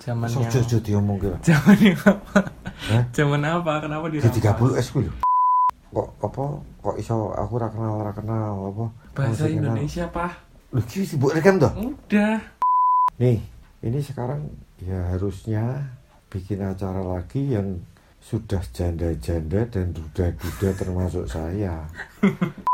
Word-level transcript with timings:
Zaman 0.00 0.28
yang 0.28 0.50
jojo 0.50 0.78
diomong 0.82 1.16
kira. 1.16 1.36
zaman 1.40 1.76
yang 1.80 1.98
apa? 2.02 2.38
Hah? 2.90 3.02
Zaman 3.14 3.40
apa? 3.40 3.72
Kenapa 3.80 4.06
Di 4.10 4.18
dirampas? 4.20 4.76
30 4.76 4.82
S 4.82 4.88
kuwi. 4.92 5.08
Kok 5.94 6.08
apa 6.20 6.44
kok 6.82 6.96
iso 6.98 7.30
aku 7.30 7.52
ora 7.54 7.68
kenal 7.70 7.92
ora 8.02 8.12
kenal 8.12 8.52
apa? 8.74 8.84
Bahasa 9.14 9.46
Masih. 9.46 9.56
Indonesia, 9.62 10.04
Pak. 10.10 10.32
Lho 10.74 10.82
ki 10.82 11.06
sibuk 11.06 11.30
rekam 11.30 11.62
toh? 11.62 11.70
Udah. 11.78 12.42
Nih, 13.22 13.38
ini 13.80 13.98
sekarang 14.02 14.50
ya 14.82 15.14
harusnya 15.14 15.94
bikin 16.26 16.66
acara 16.66 16.98
lagi 16.98 17.54
yang 17.54 17.78
sudah 18.18 18.58
janda-janda 18.74 19.70
dan 19.70 19.94
duda-duda 19.94 20.74
termasuk 20.74 21.30
saya. 21.30 21.86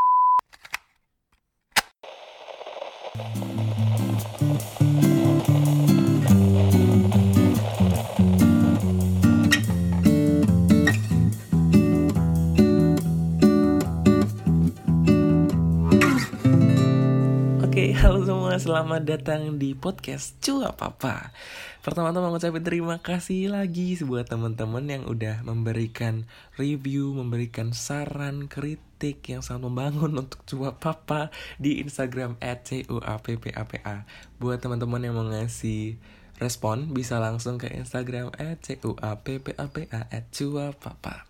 Oke, 17.80 17.97
halo 17.97 18.20
semua, 18.29 18.61
selamat 18.61 19.09
datang 19.09 19.57
di 19.57 19.73
podcast 19.73 20.37
Cua 20.45 20.77
Papa. 20.77 21.33
Pertama-tama 21.80 22.29
ngucapin 22.29 22.61
terima 22.61 23.01
kasih 23.01 23.57
lagi 23.57 23.97
buat 24.05 24.29
teman-teman 24.29 24.84
yang 24.84 25.09
udah 25.09 25.41
memberikan 25.48 26.29
review, 26.61 27.16
memberikan 27.16 27.73
saran, 27.73 28.52
kritik 28.52 29.24
yang 29.24 29.41
sangat 29.41 29.65
membangun 29.65 30.12
untuk 30.12 30.45
Cua 30.45 30.77
Papa 30.77 31.33
di 31.57 31.80
Instagram 31.80 32.37
@cuappapa. 32.45 34.05
Buat 34.37 34.60
teman-teman 34.60 35.01
yang 35.01 35.16
mau 35.16 35.24
ngasih 35.33 35.97
respon 36.37 36.93
bisa 36.93 37.16
langsung 37.16 37.57
ke 37.57 37.73
Instagram 37.73 38.29
@cuappapa 38.60 40.05
@cuapapa. 40.29 41.24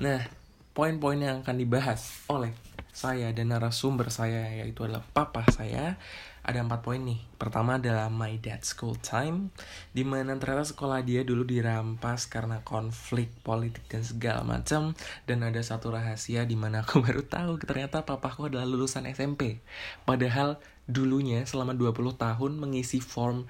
Nah, 0.00 0.24
poin-poin 0.72 1.20
yang 1.20 1.44
akan 1.44 1.60
dibahas 1.60 2.24
oleh 2.24 2.56
saya 3.00 3.32
dan 3.32 3.48
narasumber 3.48 4.12
saya 4.12 4.52
yaitu 4.52 4.84
adalah 4.84 5.00
papa 5.16 5.48
saya. 5.48 5.96
Ada 6.40 6.64
empat 6.64 6.80
poin 6.84 7.00
nih. 7.00 7.20
Pertama 7.40 7.80
adalah 7.80 8.12
my 8.12 8.36
dad 8.40 8.60
school 8.64 8.96
time 9.00 9.52
di 9.96 10.04
mana 10.04 10.36
ternyata 10.36 10.68
sekolah 10.68 11.00
dia 11.00 11.24
dulu 11.24 11.48
dirampas 11.48 12.28
karena 12.28 12.60
konflik 12.60 13.32
politik 13.40 13.88
dan 13.88 14.04
segala 14.04 14.44
macam 14.44 14.92
dan 15.24 15.40
ada 15.40 15.60
satu 15.64 15.92
rahasia 15.96 16.44
di 16.44 16.60
mana 16.60 16.84
aku 16.84 17.00
baru 17.04 17.24
tahu 17.24 17.56
ternyata 17.64 18.04
papaku 18.04 18.52
adalah 18.52 18.68
lulusan 18.68 19.08
SMP 19.08 19.64
padahal 20.04 20.60
dulunya 20.84 21.44
selama 21.44 21.72
20 21.76 22.16
tahun 22.16 22.52
mengisi 22.56 23.00
form 23.00 23.48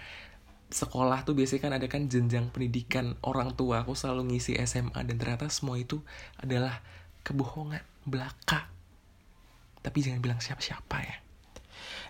sekolah 0.70 1.26
tuh 1.26 1.34
biasanya 1.34 1.62
kan 1.66 1.72
ada 1.74 1.86
kan 1.90 2.06
jenjang 2.06 2.54
pendidikan 2.54 3.18
orang 3.26 3.58
tua 3.58 3.82
aku 3.82 3.98
selalu 3.98 4.34
ngisi 4.34 4.54
SMA 4.62 5.02
dan 5.02 5.18
ternyata 5.18 5.50
semua 5.50 5.74
itu 5.78 5.98
adalah 6.38 6.78
kebohongan 7.26 7.82
belaka 8.06 8.69
tapi 9.84 9.98
jangan 10.05 10.20
bilang 10.23 10.41
siapa-siapa 10.42 10.97
ya. 11.03 11.17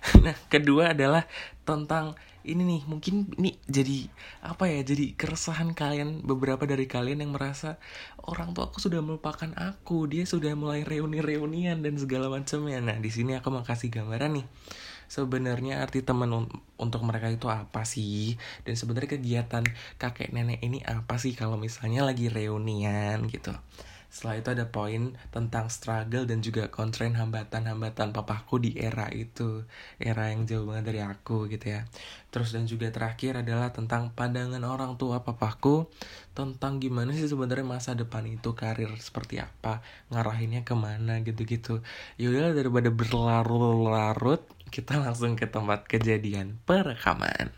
Nah 0.24 0.36
kedua 0.48 0.96
adalah 0.96 1.28
tentang 1.68 2.16
ini 2.40 2.64
nih 2.64 2.82
mungkin 2.88 3.28
ini 3.36 3.60
jadi 3.68 4.08
apa 4.40 4.64
ya 4.64 4.80
jadi 4.80 5.12
keresahan 5.12 5.76
kalian 5.76 6.24
beberapa 6.24 6.64
dari 6.64 6.88
kalian 6.88 7.20
yang 7.20 7.36
merasa 7.36 7.76
orang 8.24 8.56
tua 8.56 8.72
aku 8.72 8.80
sudah 8.80 9.04
melupakan 9.04 9.52
aku 9.60 10.08
dia 10.08 10.24
sudah 10.24 10.56
mulai 10.56 10.80
reuni-reunian 10.88 11.84
dan 11.84 12.00
segala 12.00 12.32
macamnya 12.32 12.80
nah 12.80 12.96
di 12.96 13.12
sini 13.12 13.36
aku 13.36 13.52
mau 13.52 13.60
kasih 13.60 13.92
gambaran 13.92 14.40
nih 14.40 14.46
sebenarnya 15.10 15.82
arti 15.82 16.00
teman 16.06 16.30
un- 16.30 16.54
untuk 16.78 17.02
mereka 17.02 17.26
itu 17.26 17.50
apa 17.50 17.82
sih? 17.82 18.38
Dan 18.62 18.78
sebenarnya 18.78 19.18
kegiatan 19.18 19.66
kakek 19.98 20.30
nenek 20.30 20.62
ini 20.62 20.78
apa 20.86 21.18
sih 21.18 21.34
kalau 21.34 21.58
misalnya 21.58 22.06
lagi 22.06 22.30
reunian 22.30 23.26
gitu 23.26 23.50
setelah 24.10 24.42
itu 24.42 24.48
ada 24.58 24.66
poin 24.66 25.14
tentang 25.30 25.70
struggle 25.70 26.26
dan 26.26 26.42
juga 26.42 26.66
constraint 26.66 27.14
hambatan-hambatan 27.14 28.10
papaku 28.10 28.58
di 28.58 28.74
era 28.74 29.06
itu. 29.14 29.62
Era 30.02 30.34
yang 30.34 30.50
jauh 30.50 30.66
banget 30.66 30.90
dari 30.90 31.00
aku 31.06 31.46
gitu 31.46 31.78
ya. 31.78 31.86
Terus 32.34 32.50
dan 32.50 32.66
juga 32.66 32.90
terakhir 32.90 33.46
adalah 33.46 33.70
tentang 33.70 34.10
pandangan 34.10 34.66
orang 34.66 34.98
tua 34.98 35.22
papaku 35.22 35.86
tentang 36.34 36.82
gimana 36.82 37.14
sih 37.14 37.30
sebenarnya 37.30 37.62
masa 37.62 37.94
depan 37.94 38.26
itu 38.26 38.50
karir 38.58 38.90
seperti 38.98 39.38
apa 39.38 39.78
ngarahinnya 40.10 40.66
ke 40.66 40.74
mana 40.74 41.22
gitu-gitu. 41.22 41.78
Yaudah 42.18 42.50
daripada 42.50 42.90
berlarut-larut 42.90 44.42
kita 44.74 44.98
langsung 44.98 45.38
ke 45.38 45.46
tempat 45.46 45.86
kejadian 45.86 46.58
perekaman. 46.66 47.54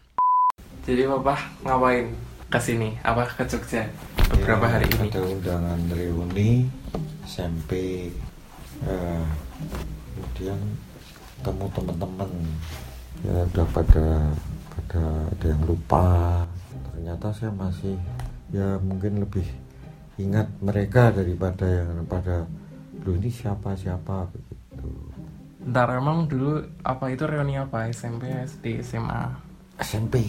Jadi 0.84 1.09
papa 1.09 1.37
ngapain 1.65 2.31
ke 2.53 2.61
sini 2.61 3.01
apa 3.01 3.25
ke 3.25 3.49
Jogja? 3.49 3.89
Beberapa 4.29 4.69
Ya, 4.69 4.73
hari 4.77 4.87
ini. 4.93 5.09
ada 5.09 5.23
undangan 5.25 5.81
reuni 5.89 6.51
SMP 7.25 7.71
eh, 8.85 9.25
kemudian 10.13 10.59
temu 11.41 11.67
teman-teman. 11.73 12.31
Ya 13.25 13.37
udah 13.49 13.67
pada 13.73 14.07
pada 14.69 15.03
ada 15.33 15.47
yang 15.49 15.63
lupa. 15.65 16.05
Ternyata 16.93 17.33
saya 17.33 17.51
masih 17.51 17.97
ya 18.53 18.77
mungkin 18.79 19.25
lebih 19.25 19.49
ingat 20.21 20.49
mereka 20.61 21.09
daripada 21.09 21.65
yang 21.65 22.05
pada 22.05 22.45
lu 23.03 23.17
ini 23.17 23.33
siapa 23.33 23.73
siapa 23.75 24.29
begitu. 24.29 24.93
Ntar 25.63 25.97
emang 25.97 26.29
dulu 26.29 26.61
apa 26.83 27.09
itu 27.09 27.25
reuni 27.25 27.57
apa? 27.57 27.89
SMP 27.89 28.29
SD 28.29 28.83
SMA 28.83 29.23
SMP 29.81 30.27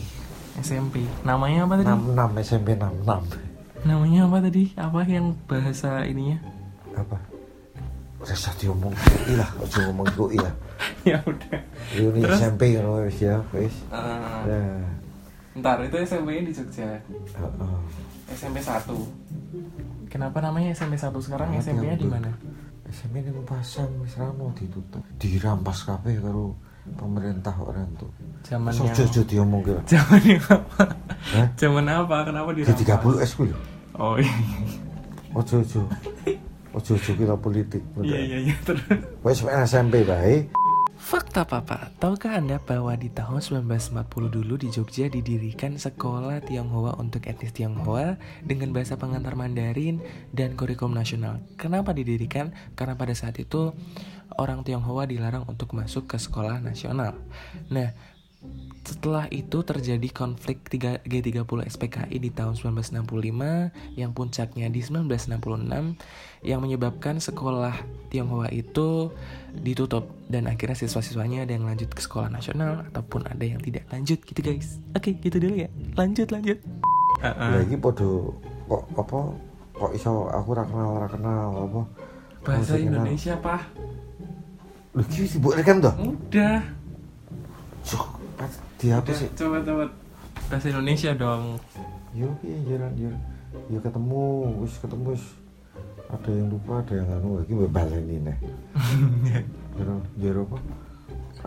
SMP 0.61 1.01
namanya 1.25 1.65
apa 1.65 1.81
tadi? 1.81 1.89
66 1.89 2.45
SMP 2.45 2.69
66 2.77 3.53
namanya 3.83 4.19
apa 4.27 4.37
tadi? 4.39 4.63
Apa 4.79 4.99
yang 5.03 5.35
bahasa 5.49 6.07
ininya? 6.07 6.39
Apa? 6.95 7.17
Udah 8.23 8.31
usah 8.31 8.55
diomong 8.55 8.95
ilah 9.27 9.49
ojo 9.59 9.79
ngomong 9.89 10.07
iku 10.13 10.25
ilah. 10.31 10.53
Ya 11.03 11.19
udah. 11.27 11.59
Reuni 11.99 12.23
Terus? 12.23 12.39
SMP 12.39 12.79
ngono 12.79 13.03
wis 13.03 13.19
ya 13.19 13.43
wis. 13.51 13.75
Eh, 13.91 14.47
ya. 14.47 14.63
Ntar 15.59 15.83
itu 15.83 15.99
SMP 15.99 16.39
nya 16.39 16.47
di 16.47 16.53
Jogja. 16.55 16.95
Heeh. 17.35 17.77
SMP 18.31 18.63
1 18.63 18.87
kenapa 20.07 20.39
namanya 20.39 20.71
SMP 20.71 20.95
1 20.95 21.11
sekarang? 21.19 21.51
Ada 21.51 21.59
SMP 21.67 21.83
nya 21.83 21.99
yang 21.99 21.99
di 21.99 22.07
mana? 22.07 22.31
SMP 22.87 23.19
ini 23.19 23.35
pasang 23.43 23.91
wis 23.99 24.15
ra 24.15 24.31
mau 24.31 24.53
ditutup. 24.55 25.03
Dirampas 25.19 25.83
kabeh 25.83 26.23
karo 26.23 26.55
pemerintah 26.83 27.55
orang 27.55 27.87
tuh. 27.95 28.11
Zaman 28.43 28.75
Sok 28.75 28.85
yang 28.91 28.95
jojo 28.95 29.21
diomong 29.23 29.61
kira 29.63 29.81
zaman 29.87 30.21
yang 30.27 30.43
apa? 30.51 30.83
Hah? 31.31 31.47
zaman 31.55 31.85
apa? 31.87 32.15
Kenapa 32.27 32.49
di 32.51 32.67
dirampas? 32.67 33.23
30 33.23 33.23
S 33.23 33.31
kuwi 33.39 33.47
lho. 33.55 33.59
Oh 33.95 34.15
iya. 34.19 34.35
Ojo 35.33 35.63
ojo 35.63 35.81
ojo 36.75 36.91
ojo 36.99 37.11
kira 37.15 37.35
politik. 37.39 37.81
Iya 38.03 38.19
iya 38.19 38.37
iya 38.51 38.55
terus. 38.67 38.83
Mek 39.23 39.63
SMP 39.63 40.03
bae. 40.03 40.51
Fakta 41.03 41.43
Papa, 41.43 41.91
tahukah 41.99 42.39
Anda 42.39 42.63
bahwa 42.63 42.95
di 42.95 43.11
tahun 43.11 43.43
1940 43.43 44.07
dulu 44.39 44.55
di 44.55 44.71
Jogja 44.71 45.11
didirikan 45.11 45.75
sekolah 45.75 46.39
Tionghoa 46.47 46.95
untuk 46.95 47.27
etnis 47.27 47.51
Tionghoa 47.51 48.15
dengan 48.39 48.71
bahasa 48.71 48.95
pengantar 48.95 49.35
Mandarin 49.35 49.99
dan 50.31 50.55
kurikulum 50.55 50.95
nasional. 50.95 51.43
Kenapa 51.59 51.91
didirikan? 51.91 52.55
Karena 52.79 52.95
pada 52.95 53.11
saat 53.19 53.35
itu 53.35 53.75
orang 54.37 54.65
Tionghoa 54.65 55.05
dilarang 55.05 55.45
untuk 55.45 55.73
masuk 55.75 56.09
ke 56.09 56.17
sekolah 56.17 56.61
nasional. 56.61 57.17
Nah, 57.69 57.91
setelah 58.83 59.31
itu 59.31 59.63
terjadi 59.63 60.11
konflik 60.11 60.67
3 60.67 61.07
G30 61.07 61.47
SPKI 61.47 62.17
di 62.19 62.27
tahun 62.27 62.59
1965 62.59 63.95
yang 63.95 64.11
puncaknya 64.11 64.67
di 64.67 64.83
1966 64.83 65.95
yang 66.43 66.59
menyebabkan 66.59 67.23
sekolah 67.23 67.71
Tionghoa 68.11 68.51
itu 68.51 69.15
ditutup 69.55 70.11
dan 70.27 70.51
akhirnya 70.51 70.75
siswa-siswanya 70.75 71.47
ada 71.47 71.55
yang 71.55 71.63
lanjut 71.63 71.87
ke 71.95 72.03
sekolah 72.03 72.27
nasional 72.27 72.83
ataupun 72.91 73.23
ada 73.31 73.43
yang 73.47 73.63
tidak 73.63 73.87
lanjut 73.87 74.19
gitu 74.27 74.43
guys. 74.43 74.83
Oke, 74.91 75.15
gitu 75.15 75.39
dulu 75.39 75.63
ya. 75.63 75.71
Lanjut 75.95 76.27
lanjut. 76.35 76.59
lagi 77.23 77.79
podo 77.79 78.35
kok 78.67 78.83
apa 78.99 79.19
kok 79.71 79.91
iso 79.95 80.27
aku 80.27 80.47
ora 80.59 80.63
kenal 80.67 80.89
ora 80.99 81.07
kenal 81.07 81.47
apa 81.71 81.81
Bahasa. 82.43 82.75
Indonesia, 82.75 83.39
Pak. 83.39 83.61
Lu 84.93 85.01
ki 85.09 85.25
sibuk 85.25 85.57
rekam 85.57 85.81
toh? 85.81 85.93
Udah. 85.97 86.61
Cuk, 87.81 88.05
di 88.77 88.93
apa 88.93 89.09
sih? 89.09 89.25
coba 89.33 89.57
coba 89.65 89.89
bahasa 90.47 90.69
Indonesia 90.69 91.11
dong. 91.17 91.57
Yo 92.13 92.29
piye 92.39 92.61
jalan 92.69 92.93
yo. 92.93 93.09
Yo 93.73 93.81
ketemu, 93.81 94.21
wis 94.61 94.77
ketemu 94.77 95.17
wis. 95.17 95.25
Ada 96.13 96.29
yang 96.29 96.47
lupa, 96.53 96.85
ada 96.85 96.93
yang 96.93 97.09
anu 97.09 97.41
lagi 97.41 97.51
mbak 97.57 97.71
baleni 97.73 98.17
nih. 98.29 98.37
Jero, 99.73 99.95
jero 100.21 100.41
apa? 100.45 100.57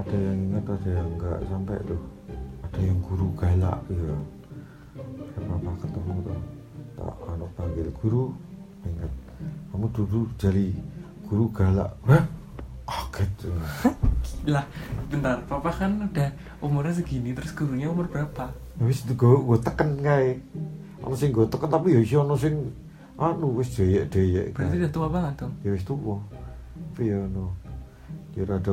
Ada 0.02 0.16
yang 0.18 0.38
ingat, 0.50 0.64
ada 0.66 0.90
yang 0.90 1.08
enggak 1.14 1.38
sampai 1.46 1.76
tuh. 1.86 2.02
Ada 2.66 2.78
yang 2.82 2.98
guru 2.98 3.26
galak 3.38 3.78
ya. 3.86 4.16
Papa 5.38 5.70
ketemu 5.86 6.14
tuh. 6.26 6.38
Tak 6.98 7.16
anu 7.30 7.46
panggil 7.54 7.88
guru, 8.02 8.34
ingat. 8.82 9.12
Kamu 9.70 9.86
dulu 9.94 10.26
jadi 10.34 10.74
guru 11.30 11.46
galak. 11.54 11.94
Hah? 12.10 12.26
Kaget. 13.16 13.48
Lah, 14.44 14.64
bentar, 15.08 15.40
papa 15.48 15.72
kan 15.72 16.04
udah 16.04 16.28
umurnya 16.60 16.92
segini, 16.92 17.32
terus 17.32 17.56
gurunya 17.56 17.88
umur 17.88 18.06
berapa? 18.12 18.52
Wis 18.84 19.08
gue 19.08 19.16
gue 19.16 19.58
teken 19.64 20.04
kae. 20.04 20.36
Ono 21.00 21.16
sing 21.16 21.32
gue 21.32 21.48
teken 21.48 21.72
tapi 21.72 21.96
ya 21.96 22.00
iso 22.04 22.20
ono 22.20 22.36
sing 22.36 22.60
anu 23.16 23.56
wis 23.56 23.72
deyek-deyek 23.72 24.52
berarti 24.52 24.76
udah 24.76 24.92
tua 24.92 25.06
banget 25.08 25.34
dong? 25.40 25.52
Ya 25.64 25.70
wis 25.72 25.84
tuwa 25.88 26.20
tapi 26.92 27.12
ya 27.12 27.16
ono 27.24 27.52
ya 28.36 28.44
rada 28.44 28.72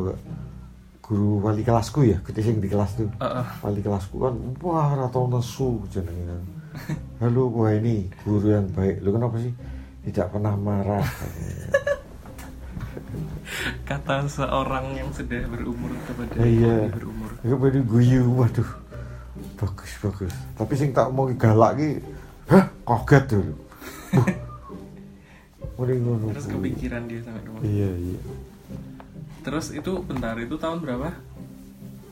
guru 1.04 1.44
wali 1.44 1.64
kelasku 1.64 2.08
ya 2.08 2.20
ketika 2.24 2.52
sing 2.52 2.60
di 2.60 2.68
kelas 2.68 3.00
tuh. 3.00 3.08
Heeh. 3.20 3.48
wali 3.64 3.80
kelasku 3.80 4.16
kan 4.20 4.36
wah 4.60 4.92
rata 4.96 5.20
nesu 5.28 5.84
jenenge 5.88 6.24
kan. 6.28 6.44
halo 7.24 7.48
wah 7.52 7.72
ini 7.72 8.12
guru 8.28 8.52
yang 8.52 8.68
baik. 8.76 9.00
Lu 9.00 9.16
kenapa 9.16 9.40
sih? 9.40 9.54
Tidak 10.04 10.36
pernah 10.36 10.56
marah 10.60 11.04
kata 13.90 14.28
seorang 14.28 14.96
yang 14.98 15.10
sudah 15.14 15.44
berumur 15.50 15.92
kepada 16.08 16.44
iya. 16.44 16.90
berumur 16.90 17.30
Iku 17.44 17.56
beri 17.60 17.82
guyu, 17.84 18.24
waduh. 18.40 18.70
Bagus, 19.60 19.92
bagus. 20.00 20.34
Tapi 20.56 20.74
sing 20.80 20.96
tak 20.96 21.12
mau 21.12 21.28
galak 21.36 21.76
ki, 21.76 21.90
hah, 22.48 22.66
kaget 22.88 23.26
ngono. 25.78 26.32
terus 26.32 26.48
kepikiran 26.48 27.02
dia 27.10 27.20
sampai 27.26 27.44
rumah 27.44 27.62
Iya, 27.66 27.90
iya. 27.98 28.20
terus 29.44 29.74
itu 29.74 29.92
bentar 30.06 30.38
itu 30.40 30.56
tahun 30.56 30.80
berapa 30.80 31.10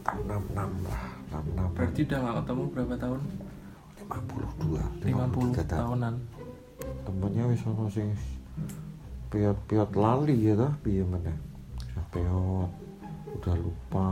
Tahun 0.02 0.24
66 0.26 0.90
lah, 0.90 1.04
66. 1.30 1.76
berarti 1.78 2.00
udah 2.10 2.18
gak 2.20 2.36
ketemu 2.42 2.64
berapa 2.74 2.94
tahun 2.98 3.22
52, 4.12 5.08
50 5.08 5.72
tahunan 5.72 6.14
Temennya 7.06 7.44
wis 7.48 7.62
ono 7.64 7.86
sing 7.88 8.10
piot-piot 9.32 9.92
lali 9.96 10.52
ya 10.52 10.54
tah, 10.60 10.76
piye 10.84 11.08
meneh. 11.08 11.34
Sudah 11.80 12.06
piot, 12.12 12.70
udah 13.40 13.56
lupa. 13.56 14.12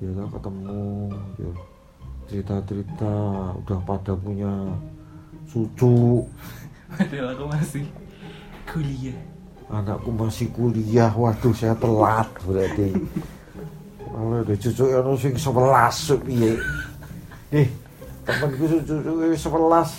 Ya 0.00 0.10
tah 0.16 0.26
ketemu, 0.32 1.12
ya 1.36 1.50
cerita-cerita. 2.32 3.14
Udah 3.60 3.78
pada 3.84 4.16
punya 4.16 4.72
cucu. 5.44 6.24
Padahal 6.88 7.36
aku 7.36 7.44
masih 7.52 7.84
kuliah. 8.64 9.18
Anakku 9.68 10.10
masih 10.16 10.48
kuliah. 10.56 11.12
Waduh 11.12 11.52
saya 11.52 11.76
telat 11.76 12.28
berarti. 12.48 12.96
Kalau 14.00 14.40
ada 14.40 14.54
cucu 14.56 14.84
yang 14.88 15.12
sing 15.20 15.34
sebelas 15.36 15.96
piye? 16.24 16.56
Nih 17.52 17.68
temanku 18.24 18.64
cucu 18.64 19.36
sebelas 19.36 19.90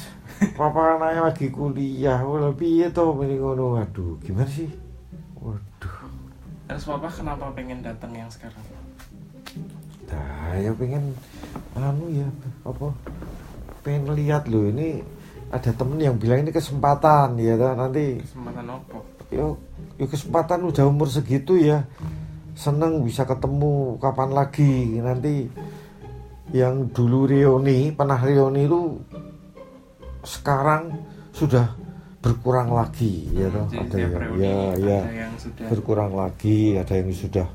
papa 0.55 0.99
anaknya 0.99 1.31
lagi 1.31 1.47
kuliah. 1.51 2.19
Wala 2.23 2.51
piye 2.51 2.91
to? 2.91 3.15
Mending 3.15 3.41
ngono. 3.41 3.79
Waduh 3.79 4.19
gimana 4.23 4.49
sih? 4.49 4.69
Waduh. 5.39 5.97
Terus 6.65 6.83
papa 6.89 7.07
kenapa 7.11 7.53
pengen 7.53 7.85
datang 7.85 8.11
yang 8.15 8.29
sekarang? 8.31 8.59
Nah 10.09 10.57
ya 10.57 10.71
pengen 10.73 11.13
anu 11.77 12.05
ya 12.09 12.27
apa? 12.65 12.93
Pengen 13.85 14.13
lihat 14.17 14.49
loh 14.49 14.65
ini 14.65 15.01
ada 15.53 15.69
temen 15.69 16.01
yang 16.01 16.17
bilang 16.17 16.41
ini 16.41 16.49
kesempatan 16.49 17.37
ya 17.37 17.53
toh, 17.53 17.73
nanti. 17.77 18.17
Kesempatan 18.21 18.65
opo 18.69 18.99
yo 19.33 19.57
yo 19.97 20.05
kesempatan 20.05 20.65
udah 20.65 20.85
umur 20.89 21.09
segitu 21.09 21.57
ya. 21.57 21.85
Seneng 22.55 23.03
bisa 23.03 23.27
ketemu 23.27 23.99
kapan 23.99 24.31
lagi. 24.31 24.97
Nanti 25.03 25.49
yang 26.53 26.93
dulu 26.93 27.25
Rioni 27.27 27.91
pernah 27.91 28.21
Rioni 28.21 28.63
itu 28.63 29.01
sekarang 30.25 30.91
sudah 31.31 31.69
berkurang 32.25 32.73
lagi 32.73 33.29
ya 33.37 33.47
toh. 33.53 33.69
Jadi 33.69 33.77
ada 33.85 33.97
yang 34.01 34.13
ya 34.33 34.57
ya 34.81 34.99
ada 35.05 35.13
yang 35.13 35.33
sudah 35.37 35.65
berkurang 35.69 36.11
lagi 36.17 36.59
ada 36.81 36.93
yang 36.97 37.09
sudah 37.13 37.47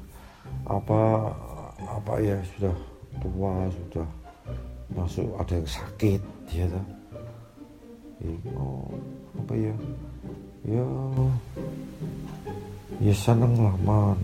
apa 0.71 1.03
apa 1.83 2.13
ya 2.23 2.39
sudah 2.55 2.75
tua 3.19 3.67
sudah 3.75 4.07
masuk 4.95 5.27
ada 5.43 5.53
yang 5.59 5.67
sakit 5.67 6.21
ya 6.55 6.65
toh. 6.71 6.87
Ih, 8.21 8.39
oh, 8.55 8.95
apa 9.43 9.55
ya? 9.59 9.75
Ya 10.63 10.87
ya 13.03 13.15
seneng 13.17 13.59
lah 13.59 13.75
man. 13.83 14.19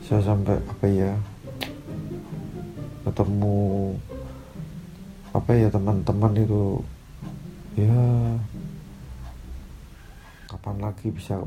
Saya 0.00 0.24
sampai 0.24 0.56
apa 0.56 0.86
ya 0.88 1.12
ketemu 3.04 3.92
apa 5.36 5.50
ya 5.52 5.68
teman-teman 5.68 6.32
itu 6.40 6.80
ya. 7.86 8.02
Kapan 10.48 10.76
lagi 10.80 11.12
bisa 11.12 11.38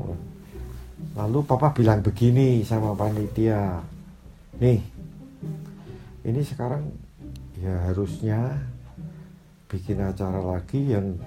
lalu 1.18 1.42
papa 1.42 1.74
bilang 1.74 2.00
begini 2.00 2.62
sama 2.62 2.94
panitia. 2.94 3.82
Nih 4.62 4.80
ini 6.22 6.40
sekarang 6.46 6.86
ya 7.58 7.74
harusnya 7.90 8.62
bikin 9.66 9.98
acara 9.98 10.38
lagi 10.38 10.94
yang 10.94 11.18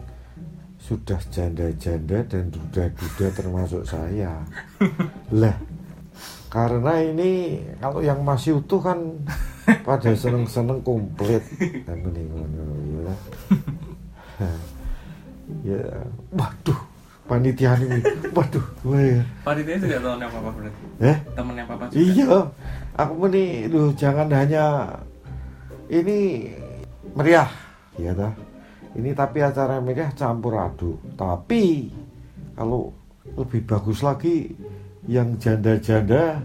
sudah 0.79 1.17
janda-janda 1.33 2.21
dan 2.29 2.53
duda-duda 2.53 3.27
termasuk 3.33 3.83
saya. 3.83 4.45
Lah 5.41 5.57
karena 6.55 7.03
ini 7.03 7.59
kalau 7.83 7.99
yang 7.99 8.23
masih 8.23 8.63
utuh 8.63 8.79
kan 8.79 8.95
pada 9.83 10.15
seneng-seneng 10.15 10.79
komplit 10.85 11.43
ya 15.65 15.81
waduh 16.29 16.77
panitia 17.25 17.73
ini 17.81 18.05
waduh 18.37 18.65
wah 18.85 19.01
ya 19.01 19.25
panitia 19.41 19.81
juga 19.81 19.97
tahunnya 19.97 20.27
papa 20.29 20.49
berarti 20.53 20.85
eh? 21.01 21.17
Temennya 21.35 21.65
papa 21.67 21.83
juga. 21.91 21.99
Iya, 21.99 22.47
aku 22.95 23.13
meni, 23.25 23.67
duh 23.67 23.91
jangan 23.97 24.31
hanya 24.31 24.95
ini 25.91 26.49
meriah, 27.13 27.49
ya 27.99 28.15
dah. 28.15 28.33
Ini 28.95 29.11
tapi 29.11 29.43
acara 29.43 29.83
meriah 29.83 30.11
campur 30.15 30.55
aduk. 30.55 30.95
Tapi 31.19 31.91
kalau 32.55 32.95
lebih 33.35 33.67
bagus 33.67 33.99
lagi 33.99 34.55
yang 35.05 35.35
janda-janda 35.35 36.39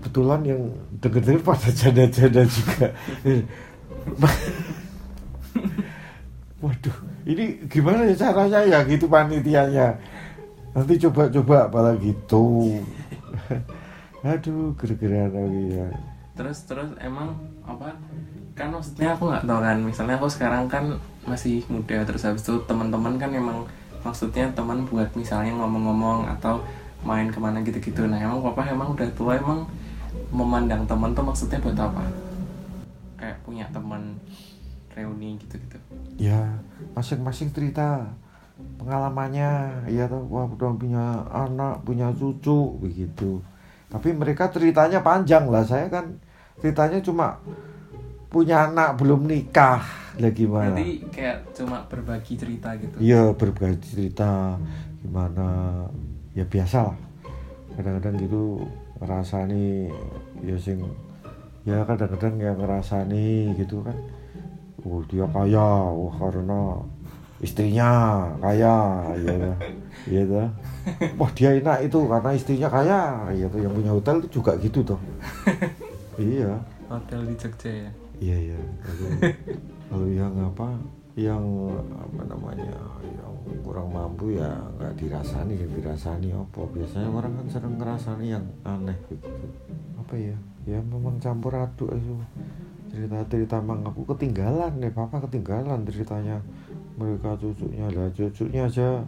kebetulan 0.00 0.40
yang 0.48 0.72
denger-denger 1.04 1.42
pada 1.44 1.68
janda-janda 1.84 2.42
juga. 2.48 2.86
Waduh, 6.64 6.96
ini 7.30 7.44
gimana 7.70 8.02
ya 8.04 8.14
caranya 8.18 8.60
ya 8.66 8.78
gitu 8.84 9.06
panitianya. 9.06 9.94
Nanti 10.74 10.98
coba-coba 10.98 11.70
apalagi 11.70 12.10
gitu. 12.14 12.78
Aduh, 14.26 14.74
gara-gara 14.76 15.30
lagi 15.30 15.64
ya. 15.72 15.86
terus 16.30 16.64
terus 16.64 16.88
emang 17.04 17.36
apa 17.68 17.92
kan 18.56 18.72
maksudnya 18.72 19.12
aku 19.12 19.28
nggak 19.28 19.44
tahu 19.44 19.60
kan 19.60 19.76
misalnya 19.76 20.16
aku 20.16 20.24
sekarang 20.24 20.64
kan 20.72 20.96
masih 21.28 21.60
muda 21.68 22.00
terus 22.00 22.24
habis 22.24 22.40
itu 22.40 22.56
teman-teman 22.64 23.20
kan 23.20 23.28
emang 23.28 23.68
maksudnya 24.00 24.48
teman 24.56 24.88
buat 24.88 25.04
misalnya 25.12 25.52
ngomong-ngomong 25.60 26.24
atau 26.32 26.64
main 27.04 27.28
ke 27.28 27.36
mana 27.36 27.60
gitu-gitu 27.60 28.08
nah 28.08 28.16
emang 28.16 28.40
papa 28.40 28.64
emang 28.72 28.96
udah 28.96 29.04
tua 29.12 29.36
emang 29.36 29.68
memandang 30.32 30.88
teman 30.88 31.12
tuh 31.12 31.28
maksudnya 31.28 31.60
buat 31.60 31.76
apa 31.76 32.08
kayak 33.20 33.36
punya 33.44 33.68
teman 33.68 34.16
reuni 34.96 35.36
gitu-gitu 35.44 35.76
Ya, 36.16 36.56
masing-masing 36.96 37.50
cerita 37.54 38.06
pengalamannya, 38.76 39.84
ya 39.88 40.04
tuh, 40.10 40.24
wah 40.28 40.44
udah 40.44 40.72
punya 40.76 41.24
anak, 41.32 41.80
punya 41.84 42.12
cucu, 42.12 42.76
begitu. 42.76 43.40
Tapi 43.88 44.12
mereka 44.12 44.52
ceritanya 44.52 45.00
panjang 45.00 45.48
lah, 45.48 45.64
saya 45.64 45.88
kan 45.88 46.20
ceritanya 46.60 47.00
cuma 47.00 47.40
punya 48.28 48.68
anak 48.68 49.00
belum 49.00 49.24
nikah, 49.26 49.80
lah 50.20 50.32
gimana? 50.36 50.76
berarti 50.76 50.90
kayak 51.08 51.38
cuma 51.56 51.86
berbagi 51.88 52.34
cerita 52.36 52.76
gitu 52.76 52.96
Iya 53.00 53.32
berbagi 53.32 53.80
cerita 53.80 54.60
gimana 55.00 55.48
ya 56.36 56.44
biasa 56.44 56.92
lah 56.92 56.96
kadang-kadang 57.78 58.20
gitu 58.20 58.68
ngerasani 59.00 59.88
ya 60.44 60.56
sing 60.60 60.84
ya 61.64 61.80
kadang-kadang 61.88 62.36
ya 62.36 62.52
ngerasani 62.52 63.56
gitu 63.56 63.80
kan 63.80 63.96
oh 64.86 65.00
dia 65.08 65.26
kaya 65.28 65.68
wah 65.90 66.14
karena 66.16 66.60
istrinya 67.40 67.90
kaya 68.36 68.74
ya 69.16 69.34
dah. 69.36 69.56
iya 70.12 70.22
dah. 70.28 70.48
wah 71.20 71.30
dia 71.32 71.56
enak 71.56 71.88
itu 71.88 71.98
karena 72.04 72.30
istrinya 72.36 72.68
kaya 72.68 73.00
ya 73.32 73.46
tuh 73.48 73.60
yang 73.64 73.72
punya 73.72 73.90
hotel 73.92 74.20
itu 74.20 74.40
juga 74.40 74.56
gitu 74.60 74.84
tuh 74.84 75.00
iya 76.20 76.60
hotel 76.88 77.24
di 77.24 77.34
Jogja 77.38 77.72
ya 77.88 77.90
Iya 78.20 78.36
iya. 78.52 78.58
Lalu, 78.84 79.06
lalu 79.88 80.08
yang 80.20 80.34
apa? 80.44 80.68
Yang 81.16 81.44
apa 81.88 82.22
namanya? 82.28 82.76
Yang 83.00 83.34
kurang 83.64 83.88
mampu 83.88 84.36
ya 84.36 84.60
nggak 84.76 84.92
dirasani, 85.00 85.56
yang 85.56 85.72
dirasani 85.72 86.28
apa? 86.36 86.60
Biasanya 86.68 87.08
orang 87.08 87.32
kan 87.40 87.46
sering 87.48 87.74
ngerasani 87.80 88.26
yang 88.28 88.44
aneh 88.68 88.96
begitu. 89.08 89.48
Apa 89.96 90.14
ya? 90.20 90.36
Ya 90.68 90.78
memang 90.84 91.16
campur 91.16 91.56
aduk 91.56 91.88
itu. 91.96 92.12
Cerita-cerita 92.90 93.62
mang 93.62 93.86
aku 93.86 94.02
ketinggalan 94.14 94.82
nih, 94.82 94.90
papa 94.90 95.22
ketinggalan 95.22 95.86
ceritanya. 95.86 96.42
Mereka 96.98 97.38
cucunya 97.38 97.86
lah 97.94 98.10
cucunya 98.12 98.66
aja 98.66 99.00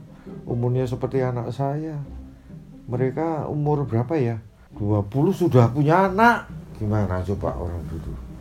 umurnya 0.46 0.86
seperti 0.86 1.20
anak 1.20 1.50
saya. 1.50 1.98
Mereka 2.86 3.50
umur 3.50 3.84
berapa 3.84 4.14
ya? 4.16 4.38
20 4.78 5.10
sudah 5.34 5.68
punya 5.68 6.08
anak. 6.08 6.48
Gimana 6.78 7.20
coba 7.20 7.58
orang 7.58 7.82
dulu 7.90 8.32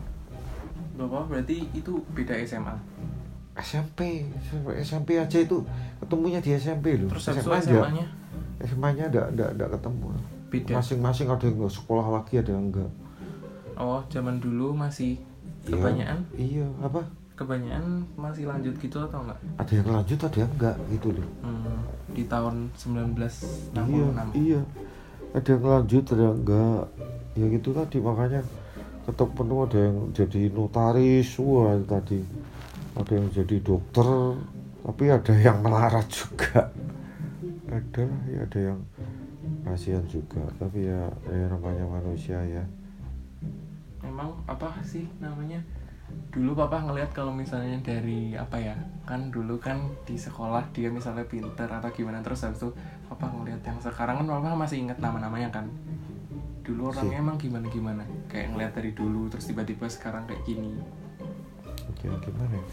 bapak 1.02 1.22
berarti 1.28 1.56
itu 1.74 1.92
beda 2.14 2.34
SMA 2.46 2.76
SMP 3.58 4.24
SMP 4.80 5.20
aja 5.20 5.38
itu 5.40 5.60
ketemunya 6.00 6.40
di 6.40 6.56
SMP 6.56 6.96
loh. 6.96 7.12
Terus 7.12 7.36
SMA 7.36 7.60
enggak. 7.60 7.68
SMA 7.68 7.90
nya 7.92 8.06
SMA 8.64 8.88
nya 8.96 9.04
enggak, 9.12 9.26
enggak, 9.28 9.50
enggak 9.52 9.70
ketemu. 9.76 10.06
Beda? 10.48 10.72
Masing-masing 10.80 11.28
ada 11.28 11.44
yang 11.44 11.68
sekolah 11.68 12.06
lagi 12.16 12.34
ada 12.40 12.50
yang 12.56 12.72
enggak. 12.72 12.90
Oh 13.76 14.00
zaman 14.08 14.40
dulu 14.40 14.72
masih. 14.72 15.20
Kebanyakan? 15.66 16.18
Iya 16.34 16.66
apa? 16.82 17.00
Kebanyakan 17.32 17.86
masih 18.18 18.44
lanjut 18.46 18.74
gitu 18.78 18.96
atau 19.00 19.18
enggak? 19.24 19.38
Ada 19.58 19.72
yang 19.80 19.88
lanjut 19.88 20.18
ada 20.20 20.38
yang 20.38 20.52
enggak 20.58 20.76
gitu 20.92 21.08
loh. 21.14 21.28
Hmm, 21.42 21.78
di 22.12 22.24
tahun 22.28 22.54
1966 22.76 23.78
iya 23.88 24.06
iya. 24.36 24.60
Ada 25.32 25.48
yang 25.56 25.64
lanjut 25.64 26.04
ada 26.12 26.22
yang 26.22 26.38
enggak. 26.44 26.84
Ya 27.32 27.44
gitu 27.48 27.68
tadi 27.72 27.96
makanya 28.02 28.42
ketemu 29.02 29.56
ada 29.64 29.78
yang 29.80 29.96
jadi 30.12 30.40
notaris 30.52 31.30
wah 31.40 31.78
tadi. 31.88 32.20
Ada 32.92 33.12
yang 33.16 33.28
jadi 33.32 33.56
dokter 33.64 34.08
tapi 34.82 35.04
ada 35.08 35.34
yang 35.38 35.58
melarat 35.62 36.06
juga. 36.10 36.68
Ada 37.72 38.02
lah 38.04 38.22
ya 38.28 38.40
ada 38.44 38.60
yang 38.60 38.78
kasihan 39.64 40.04
juga. 40.04 40.44
Tapi 40.60 40.84
ya, 40.84 41.08
ya 41.32 41.46
namanya 41.48 41.88
manusia 41.88 42.36
ya 42.44 42.62
apa 44.62 44.78
sih 44.86 45.10
namanya? 45.18 45.58
Dulu 46.30 46.54
papa 46.54 46.86
ngelihat 46.86 47.10
kalau 47.10 47.34
misalnya 47.34 47.74
dari 47.82 48.38
apa 48.38 48.54
ya 48.62 48.78
kan 49.02 49.34
dulu 49.34 49.58
kan 49.58 49.82
di 50.06 50.14
sekolah 50.14 50.70
dia 50.70 50.86
misalnya 50.86 51.26
pinter 51.26 51.66
atau 51.66 51.90
gimana 51.90 52.22
terus 52.22 52.46
habis 52.46 52.62
itu 52.62 52.70
papa 53.10 53.26
ngelihat 53.26 53.58
yang 53.66 53.78
sekarang 53.82 54.22
kan 54.22 54.26
papa 54.30 54.54
masih 54.54 54.86
ingat 54.86 55.02
nama-namanya 55.02 55.50
kan. 55.50 55.66
Dulu 56.62 56.94
orangnya 56.94 57.18
emang 57.18 57.42
gimana 57.42 57.66
gimana 57.66 58.06
kayak 58.30 58.54
ngelihat 58.54 58.72
dari 58.78 58.94
dulu 58.94 59.26
terus 59.26 59.50
tiba-tiba 59.50 59.90
sekarang 59.90 60.22
kayak 60.30 60.46
gini. 60.46 60.78
Oke 61.90 62.06
gimana 62.22 62.54
ya? 62.54 62.64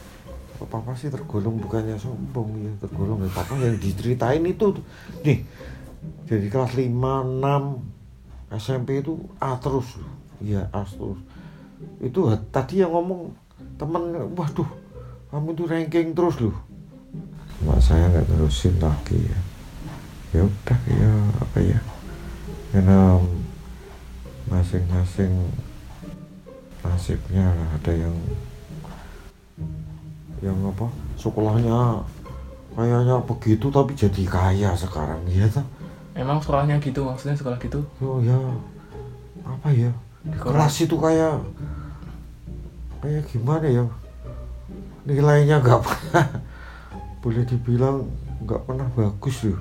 Papa 0.61 0.93
sih 0.93 1.09
tergolong 1.09 1.57
bukannya 1.57 1.97
sombong 1.97 2.53
ya? 2.53 2.71
Tergolong 2.85 3.25
ya 3.25 3.31
papa 3.33 3.57
yang 3.57 3.81
diceritain 3.81 4.45
itu 4.45 4.77
nih 5.25 5.41
dari 6.29 6.47
kelas 6.53 6.77
5, 6.77 6.85
6 6.85 8.61
SMP 8.61 9.01
itu 9.01 9.17
A 9.41 9.57
terus. 9.57 9.97
Iya 10.37 10.69
A 10.69 10.85
terus 10.85 11.17
itu 11.99 12.19
tadi 12.51 12.83
yang 12.83 12.91
ngomong 12.95 13.31
temen 13.79 14.33
waduh 14.35 14.67
kamu 15.29 15.53
itu 15.53 15.63
ranking 15.69 16.07
terus 16.17 16.41
loh. 16.41 16.57
Cuma 17.59 17.77
saya 17.77 18.09
nggak 18.09 18.25
terusin 18.33 18.73
lagi 18.81 19.19
ya. 19.19 19.39
Ya 20.33 20.41
udah 20.45 20.79
ya 20.89 21.11
apa 21.37 21.57
ya? 21.61 21.79
Karena 22.73 23.21
masing-masing 24.49 25.53
nasibnya 26.81 27.45
lah. 27.45 27.69
Ada 27.77 27.93
yang 27.93 28.15
yang 30.41 30.57
apa? 30.65 30.89
Sekolahnya 31.13 32.01
kayaknya 32.73 33.21
begitu 33.21 33.67
tapi 33.69 33.93
jadi 33.93 34.23
kaya 34.25 34.73
sekarang 34.73 35.21
ya 35.29 35.45
toh. 35.45 35.65
Emang 36.17 36.41
sekolahnya 36.41 36.81
gitu 36.81 37.05
maksudnya 37.05 37.37
sekolah 37.37 37.61
gitu? 37.61 37.85
Oh 38.01 38.17
ya. 38.17 38.39
Apa 39.45 39.69
ya. 39.77 39.93
Kelas 40.27 40.75
itu 40.83 40.95
kayak 40.99 41.39
kayak 42.99 43.23
gimana 43.31 43.67
ya? 43.67 43.85
Nilainya 45.07 45.63
nggak 45.63 45.79
pernah. 45.87 46.27
Boleh 47.23 47.43
dibilang 47.47 48.03
nggak 48.43 48.61
pernah 48.67 48.87
bagus 48.95 49.47
loh. 49.47 49.59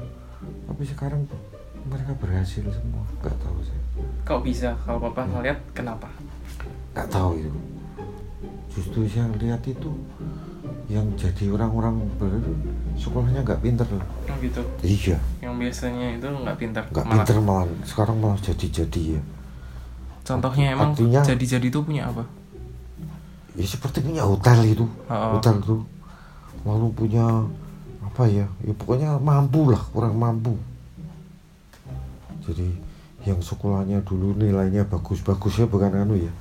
Tapi 0.66 0.82
sekarang 0.84 1.22
mereka 1.86 2.12
berhasil 2.18 2.66
semua. 2.66 3.02
Nggak 3.22 3.36
tahu 3.38 3.58
saya. 3.62 3.82
Kok 4.26 4.40
bisa? 4.42 4.74
Kalau 4.82 4.98
papa 4.98 5.24
ngelihat 5.30 5.58
kenapa? 5.72 6.10
Nggak 6.94 7.08
tahu 7.08 7.38
itu. 7.38 7.60
Justru 8.74 9.06
yang 9.10 9.30
lihat 9.38 9.62
itu 9.66 9.90
yang 10.88 11.04
jadi 11.16 11.52
orang-orang 11.52 12.00
ber- 12.20 12.44
sekolahnya 12.98 13.46
nggak 13.46 13.62
pinter. 13.62 13.86
Loh 13.88 14.02
oh 14.02 14.36
gitu? 14.42 14.62
Iya. 14.82 15.18
Yang 15.40 15.54
biasanya 15.62 16.06
itu 16.18 16.26
nggak 16.26 16.56
pintar 16.58 16.82
nggak 16.90 17.06
pinter 17.06 17.36
malah. 17.40 17.70
Sekarang 17.86 18.18
malah 18.18 18.38
jadi-jadi 18.42 19.18
ya 19.18 19.22
contohnya 20.28 20.76
emang 20.76 20.92
Artinya- 20.92 21.24
jadi-jadi 21.24 21.66
itu 21.72 21.80
punya 21.80 22.12
apa? 22.12 22.28
Ya 23.56 23.64
seperti 23.64 24.04
punya 24.04 24.22
hotel 24.22 24.60
itu. 24.68 24.84
Oh. 25.08 25.40
hotel 25.40 25.56
tuh 25.64 25.80
lalu 26.68 26.92
punya 26.92 27.24
apa 28.04 28.28
ya? 28.28 28.44
Ya 28.60 28.72
pokoknya 28.76 29.16
mampu 29.16 29.72
lah 29.72 29.80
kurang 29.88 30.20
mampu. 30.20 30.54
Jadi 32.44 32.68
yang 33.24 33.40
sekolahnya 33.40 34.04
dulu 34.04 34.36
nilainya 34.36 34.84
bagus-bagus 34.84 35.64
ya 35.64 35.66
bukan 35.66 35.96
anu 35.96 36.14
ya. 36.14 36.32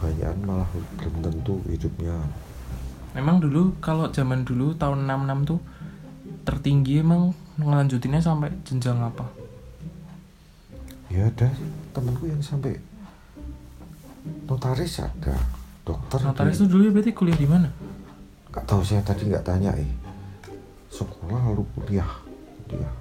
Banyak 0.00 0.34
malah 0.48 0.66
belum 0.98 1.14
tentu 1.22 1.60
hidupnya. 1.68 2.16
Memang 3.12 3.38
dulu 3.44 3.76
kalau 3.84 4.08
zaman 4.08 4.42
dulu 4.42 4.72
tahun 4.74 5.04
66 5.04 5.52
tuh 5.52 5.60
tertinggi 6.48 7.04
emang 7.04 7.36
ngelanjutinnya 7.60 8.24
sampai 8.24 8.50
jenjang 8.64 8.98
apa? 8.98 9.42
ya 11.12 11.28
ada 11.28 11.52
temanku 11.92 12.24
yang 12.24 12.40
sampai 12.40 12.80
notaris 14.62 15.02
ada. 15.02 15.34
Dokter 15.82 16.22
Notaris 16.22 16.62
tuh 16.62 16.70
dulu 16.70 16.94
berarti 16.94 17.10
kuliah 17.10 17.34
di 17.34 17.50
mana? 17.50 17.66
nggak 18.52 18.68
tahu 18.68 18.84
saya 18.86 19.02
tadi 19.02 19.26
nggak 19.26 19.42
tanya 19.42 19.74
eh. 19.74 19.90
Sekolah 20.86 21.50
lalu 21.50 21.66
kuliah. 21.74 22.06
Kuliah. 22.70 22.94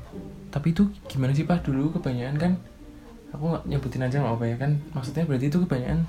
Tapi 0.49 0.73
itu 0.73 0.89
gimana 1.05 1.35
sih 1.37 1.45
Pak? 1.45 1.61
Dulu 1.61 1.93
kebanyakan 1.93 2.35
kan 2.41 2.53
aku 3.29 3.43
nggak 3.53 3.63
nyebutin 3.69 4.01
aja 4.01 4.17
nggak 4.25 4.33
apa 4.41 4.45
ya 4.49 4.55
kan? 4.57 4.71
Maksudnya 4.97 5.29
berarti 5.29 5.45
itu 5.53 5.57
kebanyakan 5.61 6.01